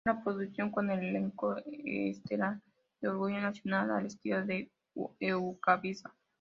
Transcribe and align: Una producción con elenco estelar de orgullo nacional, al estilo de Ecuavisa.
Una 0.03 0.23
producción 0.23 0.71
con 0.71 0.89
elenco 0.89 1.55
estelar 1.85 2.59
de 3.01 3.07
orgullo 3.09 3.39
nacional, 3.39 3.91
al 3.91 4.07
estilo 4.07 4.43
de 4.43 4.71
Ecuavisa. 5.19 6.11